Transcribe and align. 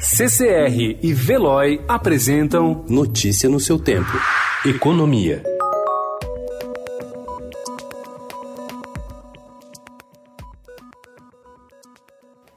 CCR 0.00 0.96
e 1.02 1.12
Veloy 1.12 1.80
apresentam 1.88 2.84
Notícia 2.88 3.48
no 3.48 3.58
seu 3.58 3.80
tempo. 3.80 4.12
Economia. 4.64 5.42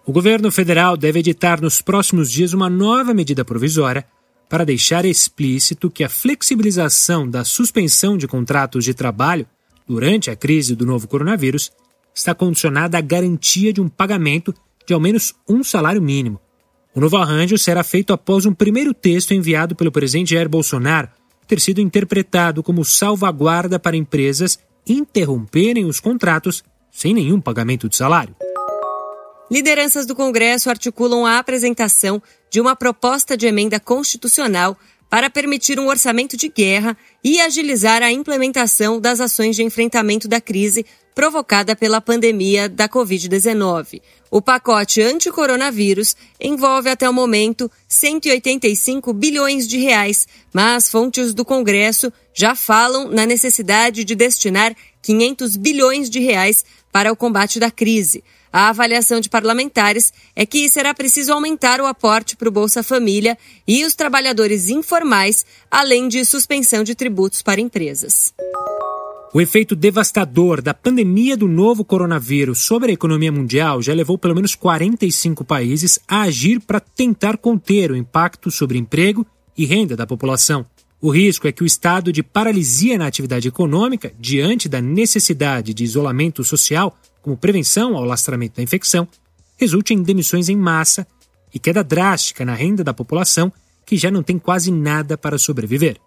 O 0.05 0.11
governo 0.11 0.51
federal 0.51 0.95
deve 0.95 1.17
editar 1.17 1.59
nos 1.59 1.81
próximos 1.81 2.31
dias 2.31 2.53
uma 2.53 2.69
nova 2.69 3.11
medida 3.11 3.43
provisória 3.43 4.05
para 4.47 4.63
deixar 4.63 5.03
explícito 5.03 5.89
que 5.89 6.03
a 6.03 6.09
flexibilização 6.09 7.27
da 7.27 7.43
suspensão 7.43 8.19
de 8.19 8.27
contratos 8.27 8.85
de 8.85 8.93
trabalho 8.93 9.47
durante 9.87 10.29
a 10.29 10.35
crise 10.35 10.75
do 10.75 10.85
novo 10.85 11.07
coronavírus 11.07 11.71
está 12.13 12.35
condicionada 12.35 12.99
à 12.99 13.01
garantia 13.01 13.73
de 13.73 13.81
um 13.81 13.89
pagamento 13.89 14.53
de 14.85 14.93
ao 14.93 14.99
menos 14.99 15.33
um 15.49 15.63
salário 15.63 16.01
mínimo. 16.03 16.39
O 16.93 16.99
novo 16.99 17.15
arranjo 17.15 17.57
será 17.57 17.83
feito 17.83 18.11
após 18.11 18.45
um 18.45 18.53
primeiro 18.53 18.93
texto 18.93 19.33
enviado 19.33 19.75
pelo 19.75 19.91
presidente 19.91 20.33
Jair 20.33 20.49
Bolsonaro 20.49 21.09
ter 21.47 21.59
sido 21.59 21.79
interpretado 21.79 22.61
como 22.61 22.83
salvaguarda 22.83 23.79
para 23.79 23.95
empresas 23.95 24.59
interromperem 24.87 25.85
os 25.85 25.99
contratos 25.99 26.63
sem 26.91 27.13
nenhum 27.13 27.39
pagamento 27.39 27.87
de 27.87 27.95
salário. 27.95 28.35
Lideranças 29.49 30.05
do 30.05 30.15
Congresso 30.15 30.69
articulam 30.69 31.25
a 31.25 31.37
apresentação 31.37 32.21
de 32.49 32.59
uma 32.59 32.75
proposta 32.75 33.35
de 33.37 33.47
emenda 33.47 33.79
constitucional 33.79 34.77
para 35.09 35.29
permitir 35.29 35.77
um 35.79 35.87
orçamento 35.87 36.37
de 36.37 36.47
guerra 36.47 36.97
e 37.23 37.39
agilizar 37.39 38.01
a 38.01 38.11
implementação 38.11 38.99
das 38.99 39.19
ações 39.19 39.55
de 39.55 39.63
enfrentamento 39.63 40.27
da 40.27 40.41
crise 40.41 40.85
provocada 41.13 41.75
pela 41.75 42.01
pandemia 42.01 42.69
da 42.69 42.87
Covid-19. 42.87 44.01
O 44.29 44.41
pacote 44.41 45.01
anti-coronavírus 45.01 46.15
envolve 46.39 46.89
até 46.89 47.09
o 47.09 47.13
momento 47.13 47.69
185 47.87 49.13
bilhões 49.13 49.67
de 49.67 49.77
reais, 49.77 50.27
mas 50.53 50.89
fontes 50.89 51.33
do 51.33 51.43
Congresso 51.43 52.11
já 52.33 52.55
falam 52.55 53.09
na 53.09 53.25
necessidade 53.25 54.03
de 54.03 54.15
destinar 54.15 54.73
500 55.01 55.57
bilhões 55.57 56.09
de 56.09 56.19
reais 56.19 56.63
para 56.91 57.11
o 57.11 57.15
combate 57.15 57.59
da 57.59 57.69
crise. 57.69 58.23
A 58.53 58.67
avaliação 58.67 59.21
de 59.21 59.29
parlamentares 59.29 60.11
é 60.35 60.45
que 60.45 60.69
será 60.69 60.93
preciso 60.93 61.31
aumentar 61.31 61.79
o 61.79 61.85
aporte 61.85 62.35
para 62.35 62.49
o 62.49 62.51
Bolsa 62.51 62.83
Família 62.83 63.37
e 63.65 63.85
os 63.85 63.95
trabalhadores 63.95 64.67
informais, 64.67 65.45
além 65.69 66.09
de 66.09 66.25
suspensão 66.25 66.83
de 66.83 66.93
tributos 66.93 67.10
para 67.43 67.61
empresas. 67.61 68.33
O 69.33 69.39
efeito 69.39 69.77
devastador 69.77 70.61
da 70.61 70.73
pandemia 70.73 71.37
do 71.37 71.47
novo 71.47 71.85
coronavírus 71.85 72.59
sobre 72.59 72.91
a 72.91 72.93
economia 72.93 73.31
mundial 73.31 73.81
já 73.81 73.93
levou 73.93 74.17
pelo 74.17 74.35
menos 74.35 74.55
45 74.55 75.45
países 75.45 75.99
a 76.05 76.23
agir 76.23 76.59
para 76.59 76.81
tentar 76.81 77.37
conter 77.37 77.91
o 77.91 77.95
impacto 77.95 78.51
sobre 78.51 78.77
emprego 78.77 79.25
e 79.57 79.65
renda 79.65 79.95
da 79.95 80.05
população. 80.05 80.65
O 80.99 81.09
risco 81.09 81.47
é 81.47 81.51
que 81.51 81.63
o 81.63 81.65
estado 81.65 82.11
de 82.11 82.21
paralisia 82.21 82.97
na 82.97 83.07
atividade 83.07 83.47
econômica, 83.47 84.13
diante 84.19 84.67
da 84.67 84.81
necessidade 84.81 85.73
de 85.73 85.83
isolamento 85.83 86.43
social, 86.43 86.95
como 87.21 87.37
prevenção 87.37 87.95
ao 87.95 88.03
lastramento 88.03 88.57
da 88.57 88.63
infecção, 88.63 89.07
resulte 89.57 89.93
em 89.93 90.03
demissões 90.03 90.49
em 90.49 90.57
massa 90.57 91.07
e 91.53 91.57
queda 91.57 91.83
drástica 91.83 92.43
na 92.43 92.53
renda 92.53 92.83
da 92.83 92.93
população, 92.93 93.51
que 93.85 93.95
já 93.95 94.11
não 94.11 94.21
tem 94.21 94.37
quase 94.37 94.71
nada 94.71 95.17
para 95.17 95.37
sobreviver. 95.37 95.97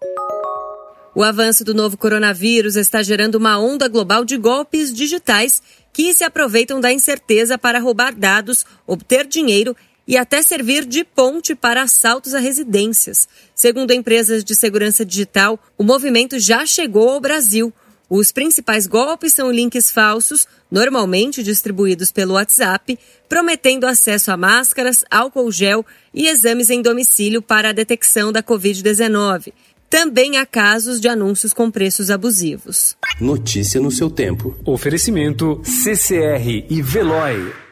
O 1.15 1.23
avanço 1.23 1.63
do 1.63 1.73
novo 1.73 1.95
coronavírus 1.95 2.75
está 2.75 3.01
gerando 3.01 3.35
uma 3.35 3.57
onda 3.57 3.87
global 3.87 4.25
de 4.25 4.35
golpes 4.35 4.93
digitais 4.93 5.63
que 5.93 6.13
se 6.13 6.25
aproveitam 6.25 6.81
da 6.81 6.91
incerteza 6.91 7.57
para 7.57 7.79
roubar 7.79 8.13
dados, 8.13 8.65
obter 8.85 9.25
dinheiro 9.25 9.73
e 10.05 10.17
até 10.17 10.41
servir 10.41 10.83
de 10.83 11.05
ponte 11.05 11.55
para 11.55 11.83
assaltos 11.83 12.33
a 12.33 12.39
residências. 12.39 13.29
Segundo 13.55 13.93
empresas 13.93 14.43
de 14.43 14.53
segurança 14.53 15.05
digital, 15.05 15.57
o 15.77 15.85
movimento 15.85 16.37
já 16.37 16.65
chegou 16.65 17.07
ao 17.07 17.21
Brasil. 17.21 17.73
Os 18.09 18.33
principais 18.33 18.85
golpes 18.85 19.31
são 19.31 19.49
links 19.49 19.89
falsos, 19.89 20.45
normalmente 20.69 21.41
distribuídos 21.41 22.11
pelo 22.11 22.33
WhatsApp, 22.33 22.99
prometendo 23.29 23.87
acesso 23.87 24.31
a 24.31 24.37
máscaras, 24.37 25.05
álcool 25.09 25.49
gel 25.49 25.85
e 26.13 26.27
exames 26.27 26.69
em 26.69 26.81
domicílio 26.81 27.41
para 27.41 27.69
a 27.69 27.73
detecção 27.73 28.33
da 28.33 28.43
Covid-19. 28.43 29.53
Também 29.89 30.37
há 30.37 30.45
casos 30.45 30.99
de 30.99 31.07
anúncios 31.07 31.53
com 31.53 31.71
preços 31.71 32.09
abusivos. 32.09 32.95
Notícia 33.19 33.79
no 33.79 33.91
seu 33.91 34.09
tempo. 34.09 34.55
Oferecimento 34.65 35.61
CCR 35.63 36.65
e 36.69 36.81
Veloy. 36.81 37.64